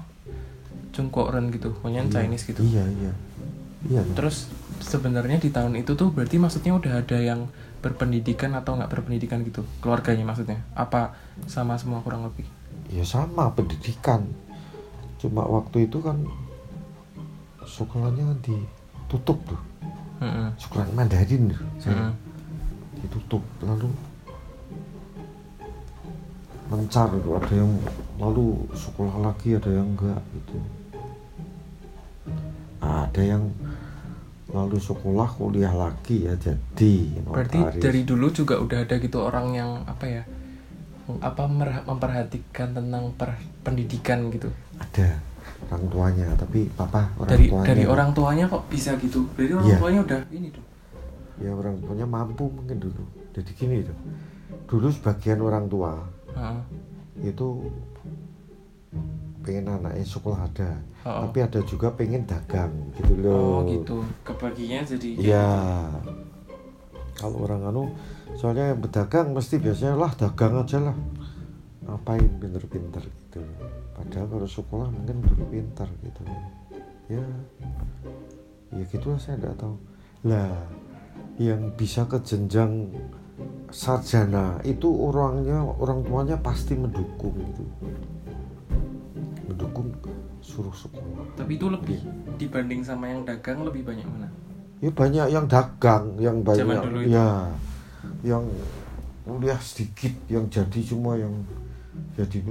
Cungkoren 0.96 1.44
gitu, 1.52 1.68
kebanyakan 1.76 2.08
Iya, 2.08 2.14
Chinese 2.16 2.44
gitu. 2.48 2.60
iya 2.64 2.84
iya. 2.88 3.12
Iya 3.92 4.00
toh. 4.08 4.24
Terus 4.24 4.48
sebenarnya 4.80 5.36
di 5.36 5.52
tahun 5.52 5.76
itu 5.76 5.92
tuh 5.92 6.08
berarti 6.16 6.40
maksudnya 6.40 6.72
udah 6.72 7.04
ada 7.04 7.18
yang 7.20 7.52
berpendidikan 7.84 8.56
atau 8.56 8.80
nggak 8.80 8.88
berpendidikan 8.88 9.44
gitu? 9.44 9.68
Keluarganya 9.84 10.24
maksudnya? 10.24 10.64
Apa 10.72 11.12
sama 11.44 11.76
semua 11.76 12.00
kurang 12.00 12.24
lebih? 12.24 12.48
Ya 12.88 13.04
sama 13.04 13.52
pendidikan 13.52 14.24
cuma 15.22 15.46
waktu 15.46 15.86
itu 15.86 16.02
kan 16.02 16.18
sekolahnya 17.62 18.26
kan 18.26 18.38
ditutup 18.42 19.38
tuh 19.46 19.60
Mm-mm. 20.18 20.50
sekolah 20.58 20.86
Mandarin 20.98 21.54
tuh, 21.54 21.62
saya 21.78 21.94
Mm-mm. 21.94 22.12
ditutup 23.06 23.42
lalu 23.62 23.86
mencar 26.66 27.06
itu 27.14 27.30
ada 27.36 27.52
yang 27.54 27.72
lalu 28.18 28.46
sekolah 28.74 29.14
lagi 29.22 29.48
ada 29.54 29.70
yang 29.70 29.88
enggak 29.94 30.20
gitu 30.34 30.56
ada 32.82 33.22
yang 33.22 33.44
lalu 34.52 34.76
sekolah 34.76 35.28
kuliah 35.32 35.72
lagi 35.72 36.28
ya 36.28 36.34
jadi 36.36 36.94
Berarti 37.24 37.58
notaris. 37.62 37.82
dari 37.82 38.00
dulu 38.02 38.26
juga 38.34 38.58
udah 38.60 38.78
ada 38.84 38.94
gitu 38.98 39.22
orang 39.22 39.46
yang 39.54 39.70
apa 39.86 40.06
ya? 40.08 40.24
apa 41.18 41.44
memperhatikan 41.84 42.72
tentang 42.72 43.10
per- 43.18 43.42
pendidikan 43.66 44.30
gitu. 44.32 44.48
Ada 44.92 45.08
orang 45.66 45.84
tuanya 45.88 46.26
tapi 46.36 46.68
papa 46.70 47.08
orang 47.16 47.30
dari 47.30 47.44
tuanya 47.48 47.66
dari 47.66 47.84
orang 47.84 48.10
tuanya 48.12 48.44
kok 48.44 48.62
bisa 48.68 48.92
gitu. 48.96 49.24
Berarti 49.32 49.52
orang 49.54 49.66
Iya. 49.66 49.78
tuanya 49.78 50.00
udah 50.02 50.20
ini 50.30 50.48
tuh. 50.48 50.64
ya 51.40 51.50
orang 51.50 51.74
tuanya 51.80 52.06
mampu 52.06 52.44
mungkin 52.46 52.76
dulu 52.78 53.02
jadi 53.32 53.50
gini 53.50 53.82
tuh 53.82 53.96
dulu 54.68 54.86
sebagian 54.88 55.40
orang 55.40 55.64
tua 55.66 55.96
Heeh. 56.30 56.60
itu 57.24 57.46
pengen 59.40 59.66
anaknya 59.66 60.04
sekolah 60.04 60.44
ada 60.44 60.70
Oh. 61.02 61.26
tapi 61.26 61.42
ada 61.42 61.58
juga 61.64 61.90
pengen 61.90 62.22
dagang 62.22 62.70
gitu 62.94 63.18
loh 63.18 63.58
Oh 63.58 63.66
gitu. 63.66 63.96
Kebaginya 64.22 64.84
jadi 64.84 65.08
gitu. 65.18 65.34
Kalau 67.12 67.38
orang 67.40 67.62
anu, 67.64 67.82
soalnya 68.34 68.70
yang 68.70 68.78
berdagang 68.78 69.30
mesti 69.30 69.58
biasanya 69.58 69.94
lah 69.94 70.10
dagang 70.12 70.54
aja 70.56 70.78
lah. 70.80 70.96
Ngapain 71.82 72.22
pinter-pinter 72.38 73.02
gitu. 73.02 73.42
Padahal 74.02 74.26
kalau 74.26 74.48
sekolah 74.50 74.88
mungkin 74.90 75.22
dulu 75.22 75.42
pinter 75.48 75.88
gitu. 76.02 76.22
Ya, 77.06 77.24
ya 78.74 78.82
gitulah 78.90 79.18
saya 79.18 79.38
nggak 79.38 79.56
tahu. 79.56 79.76
Lah, 80.26 80.54
yang 81.38 81.70
bisa 81.78 82.06
ke 82.10 82.18
jenjang 82.22 82.90
sarjana 83.72 84.60
itu 84.66 84.86
orangnya 84.90 85.64
orang 85.64 86.04
tuanya 86.04 86.36
pasti 86.38 86.74
mendukung 86.74 87.32
gitu. 87.38 87.64
Mendukung 89.48 89.94
suruh 90.42 90.74
sekolah. 90.74 91.38
Tapi 91.38 91.56
itu 91.56 91.66
lebih 91.70 91.98
dibanding 92.36 92.82
sama 92.82 93.08
yang 93.08 93.22
dagang 93.22 93.62
lebih 93.62 93.86
banyak 93.86 94.04
mana? 94.06 94.28
ya 94.82 94.90
banyak 94.90 95.26
yang 95.30 95.46
dagang 95.46 96.04
yang 96.18 96.42
banyak 96.42 96.66
Zaman 96.66 96.82
dulu 96.82 96.98
itu. 97.06 97.14
ya 97.14 97.46
yang 98.26 98.42
kuliah 99.22 99.60
sedikit 99.62 100.10
yang 100.26 100.50
jadi 100.50 100.80
semua 100.82 101.14
yang 101.14 101.30
jadi 102.18 102.42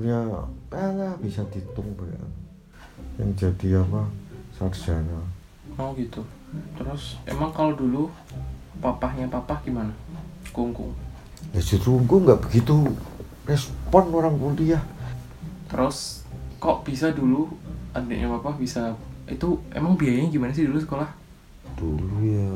punya 0.72 0.88
alah 0.88 1.14
bisa 1.20 1.44
dihitung 1.52 1.92
ya. 2.00 2.24
yang 3.20 3.32
jadi 3.36 3.84
apa 3.84 4.08
sarjana 4.56 5.20
Oh 5.80 5.96
gitu. 5.96 6.24
Terus 6.76 7.16
emang 7.28 7.52
kalau 7.56 7.72
dulu 7.76 8.12
papahnya 8.84 9.28
papah 9.32 9.60
gimana? 9.64 9.92
Kungkung. 10.52 10.92
ya 11.56 11.60
justru 11.64 11.96
gue 11.96 12.20
nggak 12.22 12.44
begitu 12.48 12.76
respon 13.48 14.14
orang 14.14 14.36
kuliah 14.40 14.84
Terus 15.72 16.22
kok 16.62 16.84
bisa 16.86 17.10
dulu 17.12 17.50
adiknya 17.92 18.30
papa 18.38 18.56
bisa 18.56 18.94
itu 19.28 19.58
emang 19.74 19.98
biayanya 19.98 20.30
gimana 20.32 20.52
sih 20.54 20.68
dulu 20.70 20.78
sekolah 20.80 21.10
dulu 21.76 22.16
ya 22.24 22.52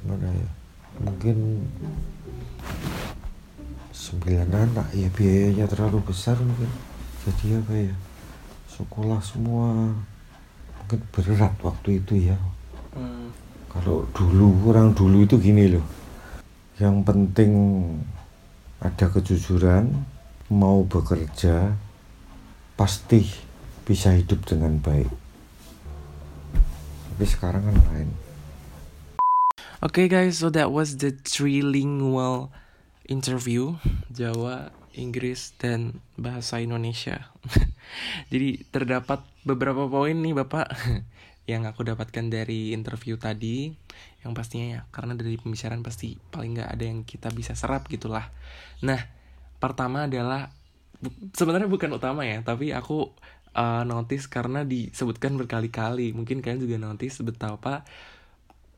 gimana 0.00 0.28
ya 0.34 0.48
mungkin 0.98 1.62
sembilan 3.94 4.50
anak 4.50 4.88
ya 4.96 5.08
biayanya 5.14 5.68
terlalu 5.70 6.02
besar 6.02 6.34
mungkin 6.40 6.68
jadi 7.22 7.62
apa 7.62 7.74
ya? 7.74 7.94
Sekolah 8.66 9.22
semua 9.22 9.94
mungkin 10.82 11.00
berat 11.14 11.54
waktu 11.62 12.02
itu 12.02 12.30
ya. 12.30 12.38
Hmm. 12.92 13.32
kalau 13.72 14.04
dulu 14.12 14.68
orang 14.68 14.92
dulu 14.92 15.24
itu 15.24 15.40
gini 15.40 15.72
loh. 15.72 15.86
Yang 16.76 16.96
penting 17.08 17.52
ada 18.84 19.08
kejujuran 19.08 19.88
mau 20.52 20.84
bekerja 20.84 21.72
pasti 22.76 23.24
bisa 23.88 24.12
hidup 24.12 24.44
dengan 24.44 24.76
baik. 24.76 25.08
Tapi 27.12 27.24
sekarang 27.24 27.64
kan 27.64 27.76
lain. 27.92 28.10
Oke 29.82 30.04
okay 30.04 30.06
guys, 30.06 30.38
so 30.38 30.52
that 30.52 30.70
was 30.70 31.00
the 31.02 31.10
trilingual 31.10 32.52
interview. 33.08 33.74
Jawa, 34.12 34.70
Inggris, 34.94 35.56
dan 35.56 36.00
bahasa 36.16 36.60
Indonesia. 36.60 37.32
Jadi 38.32 38.64
terdapat 38.68 39.24
beberapa 39.42 39.88
poin 39.88 40.14
nih 40.14 40.36
Bapak 40.36 40.68
yang 41.50 41.66
aku 41.66 41.82
dapatkan 41.82 42.30
dari 42.30 42.70
interview 42.70 43.18
tadi 43.18 43.74
yang 44.22 44.32
pastinya 44.38 44.66
ya 44.78 44.80
karena 44.94 45.18
dari 45.18 45.34
pembicaraan 45.34 45.82
pasti 45.82 46.14
paling 46.14 46.54
nggak 46.54 46.70
ada 46.70 46.84
yang 46.86 47.02
kita 47.02 47.34
bisa 47.34 47.58
serap 47.58 47.90
gitulah. 47.90 48.30
Nah, 48.86 49.02
pertama 49.58 50.06
adalah 50.06 50.54
sebenarnya 51.34 51.66
bukan 51.66 51.90
utama 51.98 52.22
ya, 52.22 52.38
tapi 52.46 52.70
aku 52.70 53.10
uh, 53.58 53.82
notice 53.82 54.30
karena 54.30 54.62
disebutkan 54.62 55.34
berkali-kali. 55.34 56.14
Mungkin 56.14 56.40
kalian 56.40 56.62
juga 56.62 56.78
notice 56.78 57.20
betapa 57.26 57.82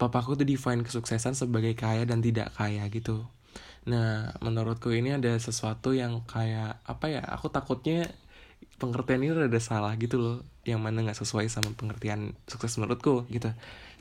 papaku 0.01 0.35
tuh 0.35 0.47
define 0.49 0.83
kesuksesan 0.83 1.39
sebagai 1.39 1.77
kaya 1.79 2.09
dan 2.09 2.25
tidak 2.25 2.51
kaya 2.57 2.83
gitu. 2.91 3.29
Nah, 3.85 4.33
menurutku 4.41 4.89
ini 4.93 5.13
ada 5.13 5.37
sesuatu 5.37 5.93
yang 5.93 6.25
kayak 6.25 6.81
apa 6.89 7.07
ya? 7.13 7.23
Aku 7.37 7.53
takutnya 7.53 8.09
pengertian 8.81 9.21
ini 9.21 9.33
ada 9.37 9.61
salah 9.61 9.93
gitu 10.01 10.17
loh, 10.21 10.37
yang 10.65 10.81
mana 10.81 11.05
nggak 11.05 11.21
sesuai 11.21 11.47
sama 11.53 11.73
pengertian 11.77 12.33
sukses 12.49 12.81
menurutku 12.81 13.29
gitu. 13.29 13.53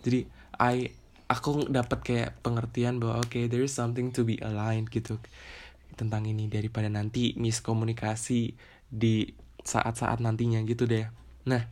Jadi, 0.08 0.28
I 0.60 0.92
aku 1.28 1.68
dapat 1.68 2.00
kayak 2.04 2.30
pengertian 2.46 3.00
bahwa 3.02 3.24
oke 3.24 3.34
okay, 3.34 3.44
there 3.50 3.64
is 3.64 3.74
something 3.74 4.14
to 4.14 4.22
be 4.28 4.38
aligned 4.44 4.92
gitu 4.92 5.18
tentang 5.98 6.26
ini 6.30 6.50
daripada 6.50 6.90
nanti 6.90 7.34
miskomunikasi 7.38 8.54
di 8.90 9.30
saat-saat 9.64 10.20
nantinya 10.20 10.62
gitu 10.68 10.86
deh. 10.86 11.08
Nah, 11.48 11.64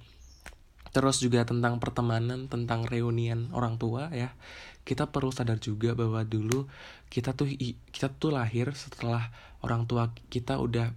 terus 0.91 1.24
juga 1.24 1.48
tentang 1.48 1.80
pertemanan 1.80 2.51
tentang 2.51 2.84
reunian 2.84 3.48
orang 3.56 3.80
tua 3.80 4.12
ya 4.12 4.36
kita 4.81 5.09
perlu 5.09 5.29
sadar 5.29 5.61
juga 5.61 5.93
bahwa 5.93 6.25
dulu 6.25 6.65
kita 7.13 7.38
tuh 7.38 7.50
kita 7.93 8.09
tuh 8.17 8.33
lahir 8.33 8.73
setelah 8.73 9.29
orang 9.61 9.85
tua 9.85 10.09
kita 10.33 10.57
udah 10.57 10.91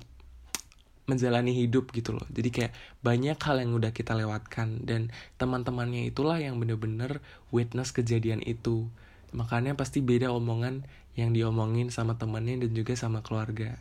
menjalani 1.04 1.52
hidup 1.52 1.92
gitu 1.92 2.16
loh. 2.16 2.24
Jadi 2.32 2.48
kayak 2.48 2.72
banyak 3.04 3.36
hal 3.36 3.60
yang 3.60 3.76
udah 3.76 3.92
kita 3.92 4.16
lewatkan 4.16 4.88
dan 4.88 5.12
teman-temannya 5.36 6.08
itulah 6.08 6.40
yang 6.40 6.56
bener-bener 6.56 7.20
witness 7.52 7.92
kejadian 7.92 8.40
itu. 8.40 8.88
Makanya 9.36 9.76
pasti 9.76 10.00
beda 10.00 10.32
omongan 10.32 10.88
yang 11.14 11.36
diomongin 11.36 11.92
sama 11.92 12.16
temannya 12.16 12.64
dan 12.64 12.72
juga 12.72 12.96
sama 12.96 13.20
keluarga 13.20 13.76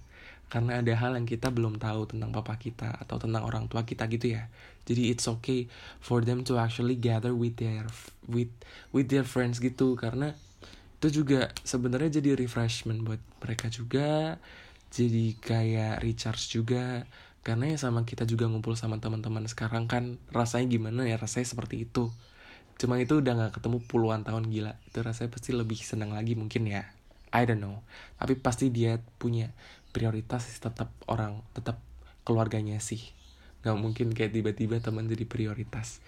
karena 0.54 0.86
ada 0.86 0.94
hal 0.94 1.18
yang 1.18 1.26
kita 1.26 1.50
belum 1.50 1.82
tahu 1.82 2.14
tentang 2.14 2.30
papa 2.30 2.62
kita 2.62 2.94
atau 3.02 3.18
tentang 3.18 3.42
orang 3.42 3.66
tua 3.66 3.90
kita 3.90 4.06
gitu 4.06 4.38
ya. 4.38 4.54
Jadi 4.86 5.10
it's 5.10 5.26
okay 5.26 5.66
for 5.98 6.22
them 6.22 6.46
to 6.46 6.62
actually 6.62 6.94
gather 6.94 7.34
with 7.34 7.58
their 7.58 7.90
with 8.30 8.54
with 8.94 9.10
their 9.10 9.26
friends 9.26 9.58
gitu. 9.58 9.98
Karena 9.98 10.38
itu 11.02 11.26
juga 11.26 11.50
sebenarnya 11.66 12.22
jadi 12.22 12.38
refreshment 12.38 13.02
buat 13.02 13.18
mereka 13.42 13.74
juga. 13.74 14.38
Jadi 14.94 15.42
kayak 15.42 16.06
recharge 16.06 16.54
juga. 16.54 17.10
Karena 17.42 17.74
ya 17.74 17.78
sama 17.82 18.06
kita 18.06 18.30
juga 18.30 18.46
ngumpul 18.46 18.78
sama 18.78 19.02
teman-teman 19.02 19.50
sekarang 19.50 19.90
kan 19.90 20.22
rasanya 20.30 20.70
gimana 20.70 21.10
ya? 21.10 21.18
Rasanya 21.18 21.50
seperti 21.50 21.90
itu. 21.90 22.14
Cuma 22.78 23.02
itu 23.02 23.26
udah 23.26 23.34
nggak 23.34 23.58
ketemu 23.58 23.82
puluhan 23.90 24.22
tahun 24.22 24.54
gila. 24.54 24.78
Itu 24.86 25.02
rasanya 25.02 25.34
pasti 25.34 25.50
lebih 25.50 25.82
senang 25.82 26.14
lagi 26.14 26.38
mungkin 26.38 26.70
ya. 26.70 26.86
I 27.34 27.50
don't 27.50 27.58
know. 27.58 27.82
Tapi 28.22 28.38
pasti 28.38 28.70
dia 28.70 29.02
punya 29.18 29.50
prioritas 29.94 30.50
tetap 30.58 30.90
orang 31.06 31.46
tetap 31.54 31.80
keluarganya 32.26 32.82
sih. 32.82 33.14
Nggak 33.62 33.78
mungkin 33.78 34.08
kayak 34.12 34.34
tiba-tiba 34.34 34.82
teman 34.82 35.06
jadi 35.06 35.24
prioritas. 35.30 36.02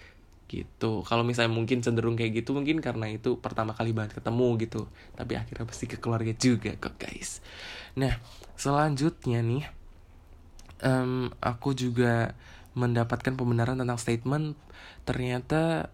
Gitu. 0.46 1.02
Kalau 1.02 1.22
misalnya 1.26 1.54
mungkin 1.54 1.82
cenderung 1.82 2.14
kayak 2.14 2.42
gitu 2.42 2.54
mungkin 2.54 2.78
karena 2.78 3.10
itu 3.10 3.38
pertama 3.38 3.72
kali 3.72 3.94
banget 3.94 4.18
ketemu 4.18 4.48
gitu. 4.60 4.90
Tapi 5.14 5.32
akhirnya 5.38 5.64
pasti 5.64 5.86
ke 5.86 5.96
keluarga 6.02 6.34
juga 6.34 6.74
kok 6.76 6.98
guys. 6.98 7.40
Nah 7.94 8.18
selanjutnya 8.58 9.40
nih 9.40 9.64
um, 10.82 11.30
aku 11.40 11.72
juga 11.72 12.34
mendapatkan 12.76 13.32
pembenaran 13.32 13.80
tentang 13.80 13.96
statement 13.96 14.52
ternyata 15.08 15.88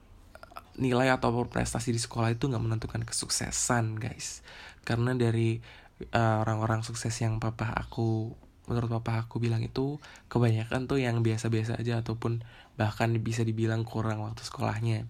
nilai 0.72 1.12
atau 1.12 1.44
prestasi 1.46 1.92
di 1.92 2.00
sekolah 2.00 2.32
itu 2.32 2.48
nggak 2.48 2.64
menentukan 2.64 3.02
kesuksesan 3.04 4.00
guys. 4.00 4.40
Karena 4.82 5.14
dari 5.14 5.62
eh, 6.10 6.36
orang-orang 6.42 6.82
sukses 6.82 7.12
yang 7.22 7.38
papa 7.38 7.70
aku 7.70 8.34
menurut 8.70 9.02
papa 9.02 9.26
aku 9.26 9.42
bilang 9.42 9.60
itu 9.60 9.98
kebanyakan 10.30 10.86
tuh 10.86 11.02
yang 11.02 11.20
biasa-biasa 11.20 11.82
aja 11.82 11.98
ataupun 11.98 12.46
bahkan 12.78 13.10
bisa 13.18 13.42
dibilang 13.42 13.82
kurang 13.82 14.22
waktu 14.22 14.40
sekolahnya 14.46 15.04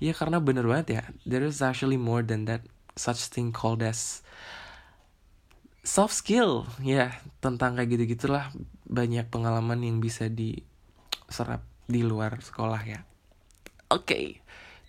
ya 0.00 0.12
karena 0.16 0.40
bener 0.40 0.64
banget 0.64 0.86
ya 0.90 1.02
there 1.28 1.44
is 1.44 1.60
actually 1.60 2.00
more 2.00 2.24
than 2.24 2.48
that 2.48 2.64
such 2.96 3.28
thing 3.28 3.52
called 3.52 3.84
as 3.84 4.24
soft 5.86 6.16
skill 6.16 6.66
ya 6.82 7.14
tentang 7.38 7.76
kayak 7.78 7.94
gitu 7.94 8.18
gitulah 8.18 8.50
banyak 8.88 9.28
pengalaman 9.28 9.84
yang 9.84 10.00
bisa 10.00 10.26
diserap 10.26 11.62
di 11.86 12.02
luar 12.02 12.42
sekolah 12.42 12.82
ya 12.82 13.04
oke 13.92 14.02
okay. 14.02 14.26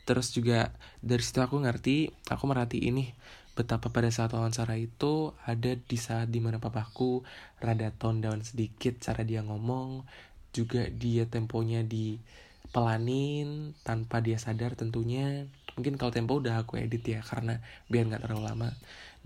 terus 0.10 0.34
juga 0.34 0.74
dari 1.04 1.22
situ 1.22 1.44
aku 1.44 1.62
ngerti 1.62 2.10
aku 2.32 2.44
merhati 2.50 2.88
ini 2.88 3.14
betapa 3.58 3.90
pada 3.90 4.14
saat 4.14 4.30
wawancara 4.30 4.78
itu 4.78 5.34
ada 5.50 5.74
di 5.74 5.98
saat 5.98 6.30
di 6.30 6.38
mana 6.38 6.62
papaku 6.62 7.26
rada 7.58 7.90
tone 7.90 8.22
down 8.22 8.46
sedikit 8.46 9.02
cara 9.02 9.26
dia 9.26 9.42
ngomong 9.42 10.06
juga 10.54 10.86
dia 10.94 11.26
temponya 11.26 11.82
di 11.82 12.22
pelanin 12.70 13.74
tanpa 13.82 14.22
dia 14.22 14.38
sadar 14.38 14.78
tentunya. 14.78 15.50
Mungkin 15.74 15.98
kalau 15.98 16.14
tempo 16.14 16.38
udah 16.38 16.62
aku 16.62 16.78
edit 16.82 17.06
ya 17.06 17.22
karena 17.26 17.62
biar 17.90 18.10
nggak 18.10 18.26
terlalu 18.26 18.44
lama. 18.46 18.70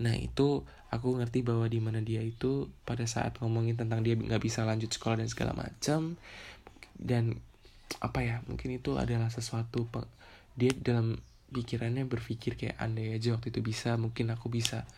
Nah 0.00 0.14
itu 0.16 0.64
aku 0.92 1.16
ngerti 1.20 1.40
bahwa 1.40 1.64
di 1.68 1.80
mana 1.80 2.04
dia 2.04 2.20
itu 2.20 2.68
pada 2.84 3.04
saat 3.08 3.36
ngomongin 3.40 3.76
tentang 3.76 4.04
dia 4.04 4.16
nggak 4.16 4.40
bisa 4.40 4.64
lanjut 4.68 4.92
sekolah 4.92 5.20
dan 5.20 5.28
segala 5.28 5.52
macam 5.56 6.20
dan 7.00 7.40
apa 8.00 8.20
ya 8.24 8.36
mungkin 8.48 8.76
itu 8.76 8.96
adalah 8.96 9.28
sesuatu 9.32 9.88
dia 10.56 10.72
dalam 10.76 11.16
pikirannya 11.52 12.08
berpikir 12.08 12.56
kayak 12.56 12.80
andai 12.80 13.12
aja 13.12 13.36
waktu 13.36 13.52
itu 13.52 13.60
bisa 13.60 13.94
mungkin 14.00 14.32
aku 14.32 14.48
bisa. 14.48 14.88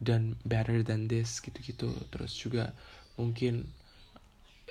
Dan 0.00 0.34
better 0.42 0.82
than 0.82 1.06
this 1.06 1.38
gitu-gitu. 1.38 1.92
Terus 2.10 2.32
juga 2.34 2.74
mungkin 3.14 3.68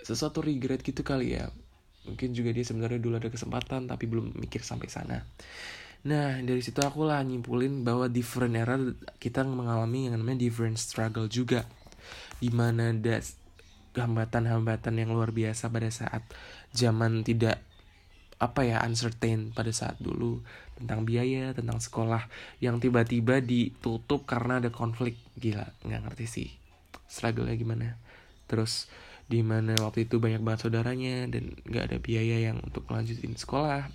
sesuatu 0.03 0.43
regret 0.43 0.83
gitu 0.83 1.01
kali 1.01 1.39
ya. 1.39 1.47
Mungkin 2.03 2.35
juga 2.35 2.51
dia 2.51 2.65
sebenarnya 2.67 2.99
dulu 2.99 3.15
ada 3.15 3.29
kesempatan 3.31 3.87
tapi 3.87 4.05
belum 4.09 4.35
mikir 4.35 4.59
sampai 4.65 4.89
sana. 4.91 5.23
Nah 6.03 6.39
dari 6.39 6.63
situ 6.63 6.79
aku 6.79 7.03
lah 7.03 7.19
nyimpulin 7.23 7.83
bahwa 7.83 8.07
different 8.07 8.55
era 8.55 8.79
kita 9.19 9.43
mengalami 9.43 10.07
yang 10.07 10.19
namanya 10.19 10.43
different 10.47 10.79
struggle 10.79 11.27
juga. 11.27 11.67
Di 12.39 12.49
mana 12.51 12.95
ada 12.95 13.19
hambatan-hambatan 13.99 14.95
yang 14.95 15.11
luar 15.11 15.35
biasa 15.35 15.67
pada 15.67 15.91
saat 15.91 16.23
zaman 16.71 17.21
tidak 17.21 17.68
apa 18.39 18.63
ya 18.63 18.79
uncertain 18.87 19.51
pada 19.51 19.67
saat 19.75 19.99
dulu 19.99 20.39
tentang 20.79 21.03
biaya 21.03 21.51
tentang 21.51 21.83
sekolah 21.83 22.31
yang 22.63 22.79
tiba-tiba 22.79 23.43
ditutup 23.43 24.23
karena 24.23 24.63
ada 24.63 24.71
konflik. 24.71 25.19
Gila 25.35 25.67
nggak 25.83 26.01
ngerti 26.07 26.25
sih. 26.25 26.49
Struggle 27.11 27.51
gimana? 27.59 27.99
Terus 28.47 28.87
di 29.27 29.43
mana 29.43 29.75
waktu 29.83 30.07
itu 30.07 30.23
banyak 30.23 30.39
banget 30.39 30.65
saudaranya 30.65 31.27
dan 31.27 31.51
nggak 31.67 31.83
ada 31.91 31.97
biaya 31.99 32.49
yang 32.49 32.63
untuk 32.63 32.87
melanjutin 32.87 33.35
sekolah. 33.35 33.91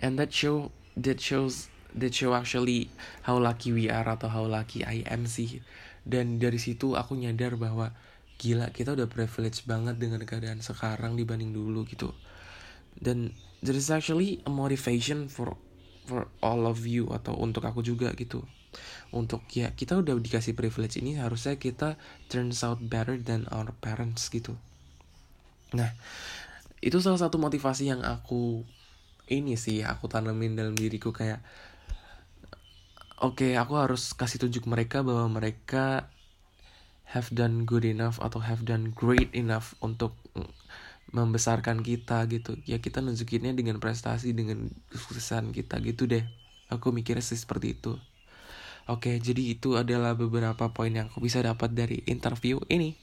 And 0.00 0.16
that 0.16 0.32
show 0.32 0.72
that 0.96 1.20
shows 1.20 1.68
that 1.92 2.16
show 2.16 2.32
actually 2.32 2.88
how 3.28 3.36
lucky 3.36 3.76
we 3.76 3.92
are 3.92 4.08
atau 4.08 4.32
how 4.32 4.48
lucky 4.48 4.88
I 4.88 5.04
am 5.04 5.28
sih. 5.28 5.60
Dan 6.02 6.40
dari 6.40 6.56
situ 6.56 6.96
aku 6.96 7.12
nyadar 7.14 7.60
bahwa 7.60 7.92
gila 8.40 8.72
kita 8.72 8.96
udah 8.96 9.06
privilege 9.06 9.68
banget 9.68 10.00
dengan 10.00 10.24
keadaan 10.24 10.64
sekarang 10.64 11.14
dibanding 11.14 11.52
dulu 11.54 11.84
gitu 11.86 12.10
dan 12.98 13.32
there 13.62 13.76
is 13.76 13.88
actually 13.88 14.42
a 14.44 14.50
motivation 14.50 15.30
for 15.30 15.54
for 16.02 16.26
all 16.42 16.66
of 16.66 16.82
you 16.82 17.06
atau 17.14 17.38
untuk 17.38 17.62
aku 17.64 17.80
juga 17.80 18.10
gitu. 18.18 18.42
Untuk 19.12 19.44
ya 19.52 19.70
kita 19.76 20.00
udah 20.00 20.16
dikasih 20.16 20.56
privilege 20.56 20.98
ini 20.98 21.20
harusnya 21.20 21.60
kita 21.60 22.00
turns 22.32 22.64
out 22.66 22.80
better 22.80 23.20
than 23.20 23.46
our 23.52 23.70
parents 23.78 24.26
gitu. 24.32 24.58
Nah 25.76 25.92
itu 26.82 26.98
salah 26.98 27.20
satu 27.22 27.38
motivasi 27.38 27.94
yang 27.94 28.02
aku 28.02 28.66
ini 29.30 29.54
sih 29.54 29.86
aku 29.86 30.10
tanemin 30.10 30.58
dalam 30.58 30.74
diriku 30.74 31.14
kayak 31.14 31.38
oke 33.22 33.38
okay, 33.38 33.54
aku 33.54 33.78
harus 33.78 34.18
kasih 34.18 34.42
tunjuk 34.42 34.66
mereka 34.66 35.06
bahwa 35.06 35.30
mereka 35.30 36.10
have 37.14 37.30
done 37.30 37.62
good 37.62 37.86
enough 37.86 38.18
atau 38.18 38.42
have 38.42 38.66
done 38.66 38.90
great 38.98 39.30
enough 39.30 39.78
untuk 39.78 40.18
membesarkan 41.12 41.84
kita 41.84 42.24
gitu. 42.32 42.56
Ya 42.64 42.80
kita 42.80 43.04
nunjukinnya 43.04 43.52
dengan 43.52 43.78
prestasi 43.78 44.32
dengan 44.32 44.72
kesuksesan 44.88 45.52
kita 45.52 45.78
gitu 45.84 46.08
deh. 46.08 46.24
Aku 46.72 46.90
mikirnya 46.90 47.20
sih 47.20 47.36
seperti 47.36 47.76
itu. 47.76 48.00
Oke 48.90 49.14
jadi 49.22 49.54
itu 49.54 49.78
adalah 49.78 50.18
beberapa 50.18 50.72
poin 50.72 50.90
yang 50.90 51.06
aku 51.06 51.22
bisa 51.22 51.38
dapat 51.44 51.70
dari 51.70 52.02
interview 52.08 52.58
ini. 52.66 52.96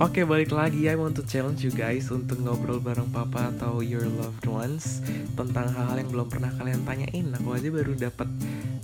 Oke 0.00 0.24
balik 0.24 0.56
lagi 0.56 0.88
I 0.88 0.96
want 0.96 1.20
to 1.20 1.24
challenge 1.26 1.60
you 1.60 1.72
guys 1.74 2.08
untuk 2.08 2.40
ngobrol 2.40 2.80
bareng 2.80 3.12
papa 3.12 3.52
atau 3.52 3.84
your 3.84 4.08
loved 4.08 4.48
ones 4.48 5.04
Tentang 5.36 5.68
hal-hal 5.68 6.00
yang 6.00 6.08
belum 6.08 6.28
pernah 6.32 6.48
kalian 6.56 6.80
tanyain. 6.88 7.26
Aku 7.36 7.52
aja 7.52 7.68
baru 7.68 7.92
dapat 7.96 8.28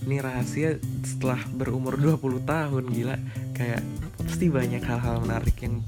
nih 0.05 0.21
rahasia 0.21 0.77
setelah 1.05 1.41
berumur 1.53 1.97
20 1.97 2.45
tahun 2.45 2.85
gila. 2.93 3.17
Kayak 3.57 3.81
pasti 4.21 4.53
banyak 4.53 4.83
hal-hal 4.85 5.25
menarik 5.25 5.57
yang 5.65 5.81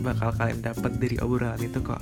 bakal 0.00 0.34
kalian 0.34 0.60
dapat 0.62 0.96
dari 0.96 1.16
obrolan 1.20 1.60
itu 1.60 1.80
kok. 1.82 2.00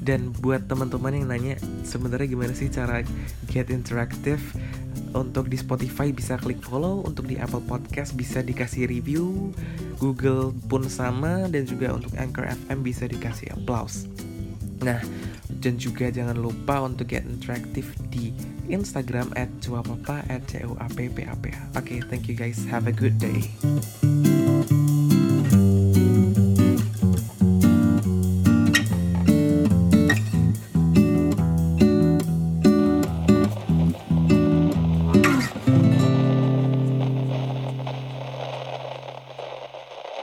Dan 0.00 0.32
buat 0.40 0.66
teman-teman 0.68 1.16
yang 1.16 1.26
nanya 1.28 1.54
sebenarnya 1.84 2.28
gimana 2.28 2.52
sih 2.54 2.68
cara 2.70 3.02
get 3.50 3.68
interactive? 3.72 4.40
Untuk 5.16 5.48
di 5.48 5.56
Spotify 5.56 6.12
bisa 6.12 6.36
klik 6.36 6.60
follow 6.60 7.00
untuk 7.00 7.24
di 7.24 7.40
Apple 7.40 7.64
Podcast 7.64 8.12
bisa 8.12 8.44
dikasih 8.44 8.92
review 8.92 9.56
Google 9.96 10.52
pun 10.68 10.84
sama 10.84 11.48
dan 11.48 11.64
juga 11.64 11.96
untuk 11.96 12.12
Anchor 12.20 12.44
FM 12.44 12.84
bisa 12.84 13.08
dikasih 13.08 13.56
applause. 13.56 14.04
Nah 14.84 15.00
dan 15.58 15.74
juga 15.80 16.12
jangan 16.12 16.38
lupa 16.38 16.84
untuk 16.84 17.10
get 17.10 17.26
interactive 17.26 17.88
di 18.12 18.30
Instagram 18.68 19.32
at 19.34 19.48
cuapapa 19.64 20.22
at 20.28 20.44
oke 20.44 20.78
okay, 21.74 21.98
thank 22.06 22.28
you 22.28 22.36
guys. 22.36 22.62
Have 22.68 22.86
a 22.86 22.94
good 22.94 23.18
day 23.18 23.48